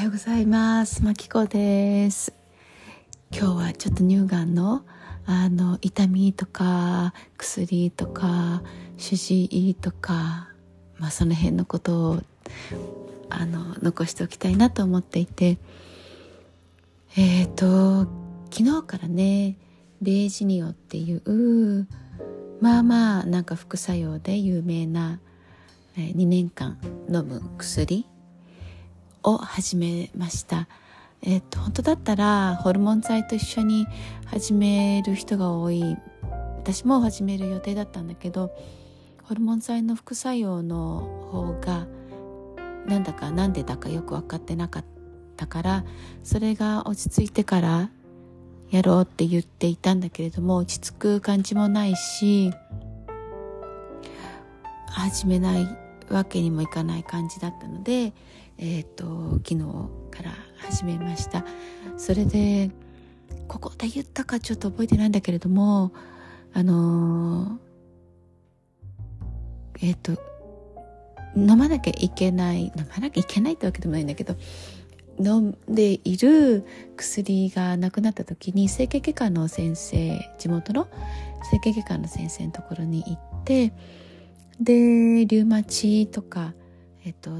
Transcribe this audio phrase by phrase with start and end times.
[0.00, 1.04] はようございます。
[1.04, 2.32] まきこです。
[3.30, 4.82] 今日はちょっと乳がんの
[5.26, 8.62] あの痛みとか薬とか
[8.96, 10.48] 主治医とか
[10.98, 12.20] まあその辺のことを
[13.28, 15.58] あの残しておきたいなと思っていて。
[17.18, 18.10] えっ、ー、と
[18.50, 19.58] 昨日からね
[20.00, 21.86] レージニオっていう
[22.62, 25.20] まあまあなんか副作用で有名な
[25.94, 26.78] 2年間
[27.12, 28.06] 飲む薬
[29.22, 30.68] を始めました。
[31.22, 33.86] えっと、本当だったらホルモン剤と一緒に
[34.24, 35.96] 始める人が多い
[36.56, 38.50] 私も始める予定だったんだけど
[39.24, 41.86] ホルモン剤の副作用の方が
[42.86, 44.84] なんだかなんでだかよく分かってなかっ
[45.36, 45.84] たから
[46.22, 47.90] それが落ち着いてから
[48.70, 52.52] やろうって言っていたんだけれども落ち着く感じもないし
[54.86, 55.68] 始めない
[56.08, 58.12] わけにもいかない感じだったので
[58.62, 59.64] え、ー、と昨日
[60.10, 61.44] から始めました。
[61.96, 62.70] それで
[63.48, 65.92] ここで言ったかちょっと覚えてないんだけれども
[66.52, 70.22] あのー、えっ、ー、と
[71.36, 74.36] 飲まなきゃいけない飲まなきゃいけないってわけでもないんだけど
[75.18, 76.64] 飲んでいる
[76.96, 80.88] 薬がなくなった時に整形外科の先生地元の
[81.50, 83.72] 整形外科の先生のところに行って
[84.60, 86.52] でリウマチとか
[87.04, 87.30] えっと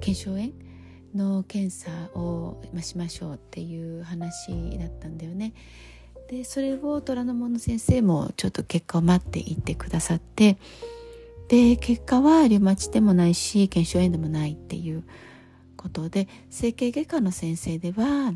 [0.00, 0.52] 腱鞘炎
[1.14, 5.52] の検査をしましょうっていう話だったんだよね。
[6.28, 10.56] でそれを虎ノ門の先生もちょっと結果を待っていってくださって
[11.48, 15.04] で結果はリウマチでもないし腱鞘炎でもないっていう
[15.76, 18.32] ことで整形外科の先生では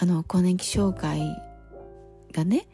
[0.00, 1.20] あの更年期障害
[2.32, 2.66] がね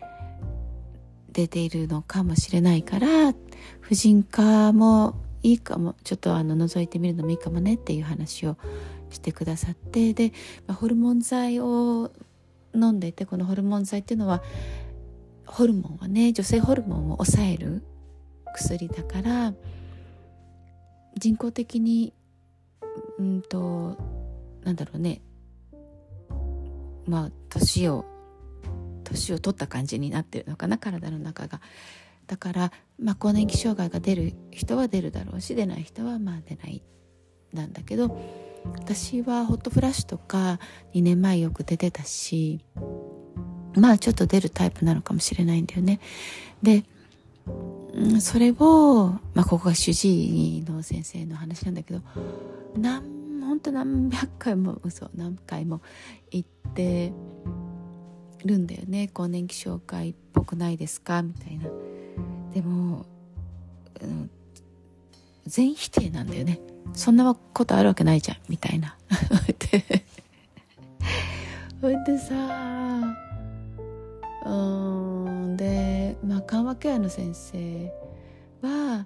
[1.33, 3.35] 出ているのかもしれないから
[3.81, 5.15] 婦人科も
[5.47, 8.57] いいかもちょっとあの覗いてみるのもいいかもねっていう話を
[9.11, 10.33] してくださってで、
[10.67, 12.11] まあ、ホルモン剤を
[12.75, 14.43] 飲んでいてこのホルモン剤っていうのは
[15.47, 17.85] ホルモンはね女性ホルモンを抑える
[18.57, 19.55] 薬だから
[21.17, 22.13] 人工的に
[23.21, 23.97] うんと
[24.65, 25.21] なんだろうね
[27.07, 28.05] まあ年を
[29.05, 31.61] 年を取った感じになってるのかな体の中が。
[32.27, 36.83] だから、まあ、更年期障害が出る人は出るだろうし出ない人はまあ出ない
[37.53, 38.21] なんだけど
[38.75, 40.59] 私はホットフラッシュとか
[40.95, 42.65] 2年前よく出てたし
[43.75, 46.01] まあちょっと出るタイプなのかもしれないんだよね。
[46.63, 46.85] で、
[48.21, 52.01] それを、まあ、ここが主治医の先生の話なんだけど
[52.77, 55.81] 何本当何百回も嘘何回も
[56.31, 56.45] 言っ
[56.75, 57.13] て
[58.45, 61.23] るんだよね更年期障害っぽくないですか？
[61.23, 61.69] みたいな。
[62.57, 63.05] でも、
[64.01, 64.31] うん、
[65.45, 66.59] 全否定なんだよね。
[66.95, 68.97] そんなことあるわけないじゃんみたいな。
[71.83, 73.15] ほいでさ
[74.47, 77.93] うんでまあ緩和ケアの先生
[78.63, 79.05] は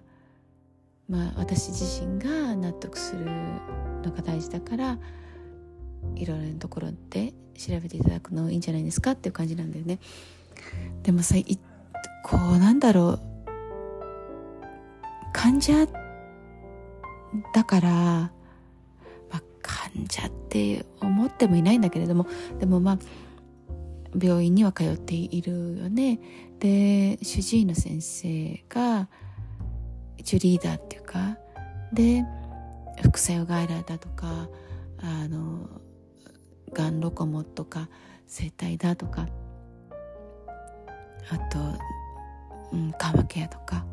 [1.09, 4.97] まあ私自身が納得するのが大事だから
[6.15, 9.99] いろいろなところで調べていただくのいいんじゃないですかっていう感じなんだよね。
[11.03, 11.35] でもさ
[12.23, 13.30] こうなんだろう。
[15.33, 15.87] 患者
[17.55, 18.31] だから、ま
[19.33, 22.27] あ、患者って思ってもいないんだけれども
[22.59, 22.99] でもまあ
[24.21, 26.19] 病院には通っているよね。
[26.59, 29.09] で主治医の先生が
[30.19, 31.39] 一応リーダーっていうか
[31.93, 32.25] で
[33.03, 34.49] 副作用外来だとか
[34.99, 35.71] あの
[36.73, 37.89] がんロコモとか
[38.27, 39.27] 生体だとか
[41.31, 41.59] あと、
[42.73, 43.87] うん、緩和ケアとか。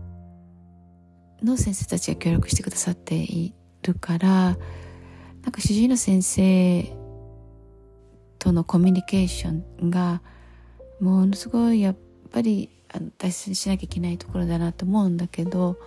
[1.44, 3.54] の先生たちが協力してくださってい
[3.84, 4.58] るから
[5.44, 6.94] なんか主治医の先生
[8.40, 10.22] とのコミュニケーションが
[11.00, 11.96] ものすごいやっ
[12.32, 12.70] ぱり
[13.18, 15.78] 大切にしなきゃいけないところだなと思うんだけど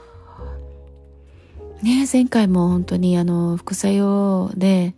[1.83, 4.95] ね前回も本当にあの副作用で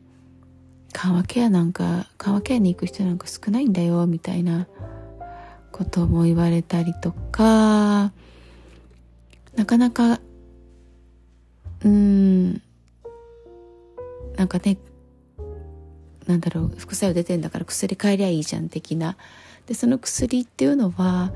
[0.93, 4.67] 緩和ケアなんか緩和ケアに行く人なんか少ないんだよみたいな
[5.71, 8.13] ことも言われたりとか
[9.57, 10.21] なかなか
[11.85, 12.63] うん。
[14.37, 14.79] なんかね
[16.27, 19.17] なんだろう副作用出てんだから薬変えりゃいいじゃん的な。
[19.67, 21.33] でその薬っていうのは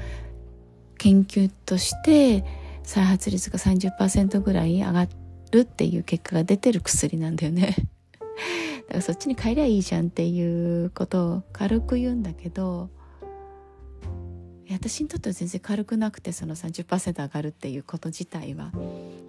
[0.99, 2.45] 研究として
[2.83, 5.07] 再発率が30%ぐらい上が
[5.53, 7.77] るっていう結果が出てる薬なんだよね。
[8.89, 12.89] だからそっちに変えりゃいいじゃんっていうことを軽く言うんだけど
[14.71, 18.73] 私にとっては全然軽くなくてその30%上がるっていうこと自体は。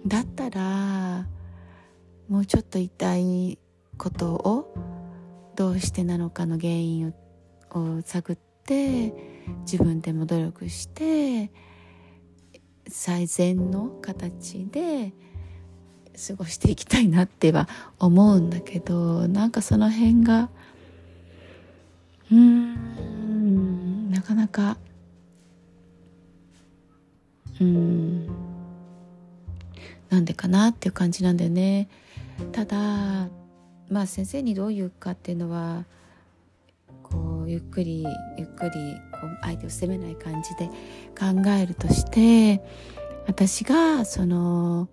[0.06, 1.26] だったら
[2.28, 3.58] もうちょっと痛い
[3.96, 4.74] ことを
[5.56, 7.14] どうしてなのかの原因
[7.70, 9.12] を探って
[9.62, 11.50] 自分でも努力して
[12.88, 15.12] 最善の形で
[16.28, 17.68] 過ごしていきたいなっては
[17.98, 20.50] 思うんだけどなんかその辺が
[22.30, 24.76] うーんなかなか
[27.60, 28.26] うん。
[30.10, 31.88] なんでかなっていう感じなんだよね。
[32.52, 33.28] ただ
[33.90, 35.84] まあ先生にどう言うかっていうのは
[37.02, 38.06] こうゆっくり
[38.36, 38.70] ゆっくり
[39.12, 40.68] こう相手を責めない感じで
[41.18, 42.62] 考えるとして
[43.26, 44.88] 私がその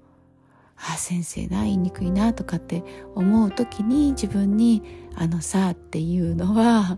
[0.78, 2.84] あ先生な言いにくいなとかって
[3.16, 4.84] 思う時に自分に
[5.16, 6.98] 「あのさ」っていうのは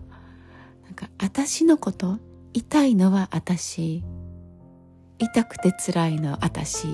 [0.84, 2.18] なんか私のこと
[2.52, 4.02] 痛いのは私。
[5.18, 6.86] 痛くて辛いの私。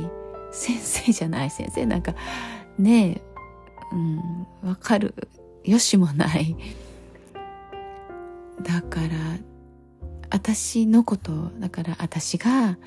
[0.52, 1.86] 先生じゃない先生。
[1.86, 2.14] なんか
[2.78, 3.22] ねえ
[3.92, 5.14] うんわかる。
[5.64, 6.56] よしもない。
[8.62, 9.08] だから
[10.30, 12.78] 私のことだから私が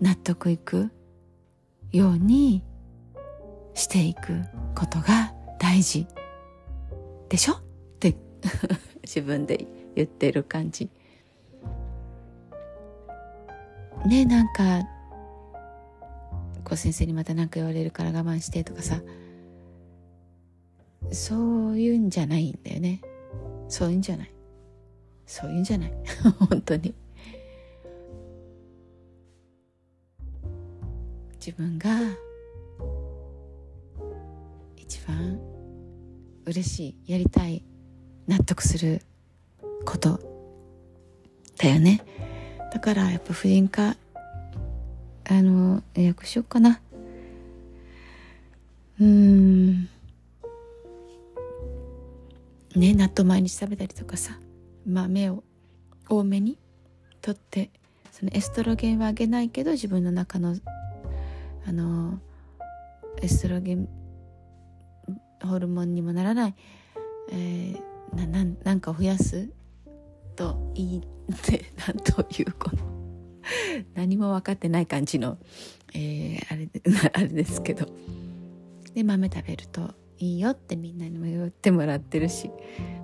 [0.00, 0.90] 納得いく
[1.92, 2.62] ように
[3.74, 4.42] していく
[4.74, 6.06] ことが大事。
[7.28, 7.54] でしょ？
[7.54, 7.62] っ
[8.00, 8.16] て
[9.02, 10.90] 自分で言ってる感じ。
[14.06, 14.82] ねなんか
[16.64, 19.00] こう先生にまた何か言われるから我慢してとかさ。
[21.10, 23.02] そういうんじゃないんだよね。
[23.68, 24.32] そういうんじゃない。
[25.26, 25.92] そういうんじゃない。
[26.48, 26.94] 本当に。
[31.44, 31.90] 自分が
[34.76, 35.40] 一番
[36.46, 37.64] 嬉しいやりたい
[38.28, 39.02] 納得する
[39.84, 40.20] こと
[41.58, 42.00] だよね。
[42.72, 43.96] だからやっぱ婦人科
[45.28, 46.80] あの予約しようかな。
[49.00, 49.88] うん。
[52.74, 54.38] ね納豆毎日食べたりとかさ
[54.86, 55.44] 豆を
[56.08, 56.58] 多めに
[57.20, 57.70] とって
[58.10, 60.56] そのエストロゲンはあげないけど自分の中の
[61.66, 62.18] あの
[63.20, 63.88] エストロゲン
[65.44, 66.54] ホルモンにもならない、
[67.30, 69.50] えー、なななんかを増やす
[70.36, 71.02] といいっ
[71.42, 72.78] てなんというこの
[73.94, 75.38] 何も分かってない感じの、
[75.94, 76.68] えー、あれ
[77.12, 77.86] あれですけど。
[78.94, 82.50] で豆食べるといいよってみんなにも言ってもらってるし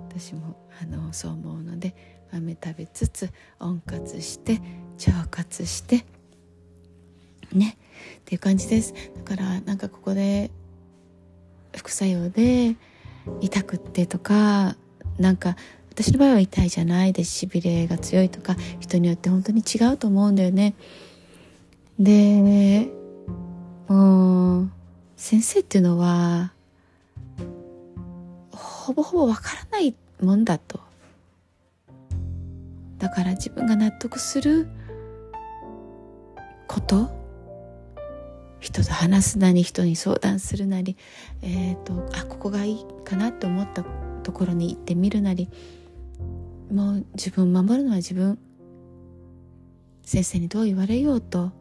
[0.07, 1.95] 私もあのそう思うので
[2.31, 3.29] 豆食べつつ
[3.59, 4.61] 温活して
[5.07, 6.05] 腸活して
[7.53, 7.77] ね。
[8.19, 8.93] っていう感じです。
[8.93, 10.51] だからなんかここで
[11.75, 12.75] 副作用で
[13.41, 14.75] 痛くってとか
[15.17, 15.55] なんか
[15.91, 20.73] 私の場合は痛いじゃないでしびれが強いとか人によって本当に違うと思うんだよね。
[21.99, 22.89] で
[23.87, 24.71] もう
[25.17, 26.53] 先生っていうのは
[28.51, 30.79] ほぼほぼわからないもんだと。
[32.97, 34.67] だから自分が納得する
[36.67, 37.09] こと
[38.59, 40.97] 人と話すなり人に相談するなり、
[41.41, 43.83] えーと、あここがいいかなと思った
[44.23, 45.49] ところに行ってみるなり
[46.71, 48.37] もう自分を守るのは自分。
[50.03, 51.51] 先生にどう言われようと。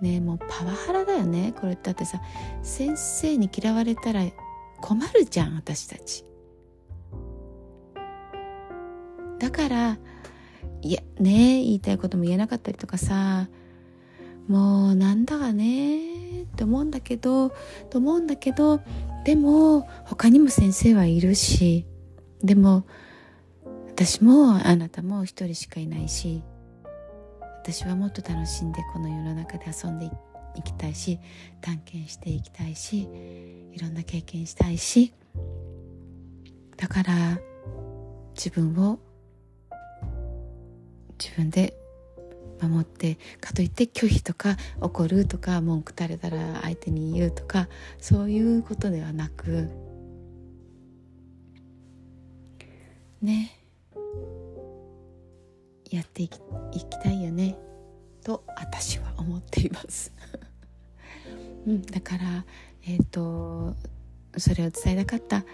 [0.00, 1.52] ねもうパワハラだよね。
[1.58, 2.20] これだってさ
[2.62, 4.24] 先生に嫌われたら
[4.80, 6.24] 困るじゃん私たち。
[9.38, 9.98] だから
[10.82, 13.48] いやね言いたいことも言えなかったりとかさ
[14.48, 17.50] もうなんだかねって思うんだけど
[17.90, 18.80] と思うんだけど
[19.24, 21.86] でも他にも先生はいるし
[22.42, 22.86] でも
[23.98, 26.42] 私もあなたも一人しかいないし
[27.62, 30.10] 私はもっと楽しんでこの世の中で遊んで
[30.54, 31.18] いきたいし
[31.62, 33.08] 探検していきたいし
[33.72, 35.14] いろんな経験したいし
[36.76, 37.40] だから
[38.34, 38.98] 自分を
[41.18, 41.74] 自分で
[42.60, 47.66] 守ってかといって拒否とか怒るとか文句垂れたら相手に言うとか
[47.98, 49.70] そういうことではなく
[53.22, 53.62] ね。
[55.96, 56.38] やっていき
[57.02, 57.56] たいよね。
[58.22, 60.12] と私は思っています。
[61.66, 62.44] うん、だから
[62.82, 63.74] えっ、ー、と
[64.36, 65.44] それを伝えたかった。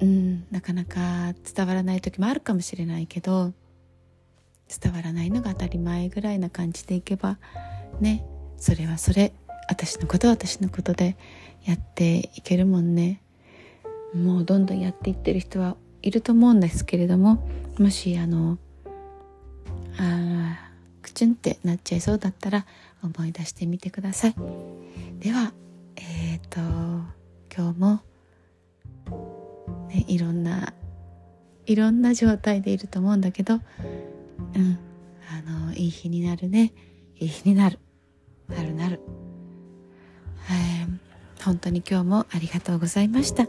[0.00, 3.52] うんなかなか伝わらない時もあるかもしれないけど
[4.82, 7.38] 伝わらないのが当たり前ぐらいな感じでいけば
[8.00, 9.32] ねそれはそれ。
[9.68, 11.16] 私のことは私のことで
[11.64, 13.22] やっていけるもんね。
[14.12, 18.58] もうどんどんやっていってる人はいると思うんですけれどももしあの
[19.98, 20.70] あ
[21.02, 22.66] クチュンってなっちゃいそうだったら
[23.02, 24.34] 思い出してみてください。
[25.18, 25.52] では
[25.96, 26.60] えっ、ー、と
[27.54, 28.00] 今日も、
[29.88, 30.72] ね、いろんな
[31.66, 33.56] いろんな状態でいると思うんだけどう
[34.58, 34.78] ん
[35.30, 36.72] あのいい日になるね。
[37.18, 37.78] いい日になる。
[38.48, 39.00] なるなる、
[40.50, 43.46] えー、本当に今日もありがとうございました。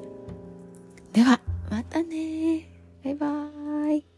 [1.12, 1.53] では。
[1.74, 2.70] またね。
[3.04, 4.13] バイバーイ。